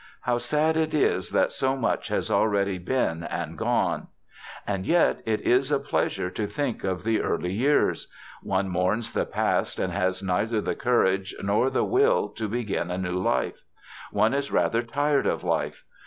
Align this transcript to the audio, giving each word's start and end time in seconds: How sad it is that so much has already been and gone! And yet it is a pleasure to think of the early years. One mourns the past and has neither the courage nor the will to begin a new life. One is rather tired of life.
How 0.21 0.39
sad 0.39 0.77
it 0.77 0.95
is 0.95 1.29
that 1.29 1.51
so 1.51 1.77
much 1.77 2.07
has 2.07 2.31
already 2.31 2.79
been 2.79 3.21
and 3.21 3.55
gone! 3.55 4.07
And 4.65 4.87
yet 4.87 5.21
it 5.27 5.41
is 5.41 5.71
a 5.71 5.77
pleasure 5.77 6.31
to 6.31 6.47
think 6.47 6.83
of 6.83 7.03
the 7.03 7.21
early 7.21 7.53
years. 7.53 8.07
One 8.41 8.67
mourns 8.67 9.13
the 9.13 9.27
past 9.27 9.77
and 9.77 9.93
has 9.93 10.23
neither 10.23 10.59
the 10.59 10.73
courage 10.73 11.35
nor 11.43 11.69
the 11.69 11.85
will 11.85 12.29
to 12.29 12.49
begin 12.49 12.89
a 12.89 12.97
new 12.97 13.19
life. 13.19 13.63
One 14.09 14.33
is 14.33 14.51
rather 14.51 14.81
tired 14.81 15.27
of 15.27 15.43
life. 15.43 15.83